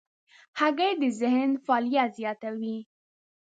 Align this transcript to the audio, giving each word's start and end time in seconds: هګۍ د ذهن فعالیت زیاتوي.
هګۍ 0.59 0.91
د 1.01 1.03
ذهن 1.21 1.49
فعالیت 1.65 2.09
زیاتوي. 2.19 2.77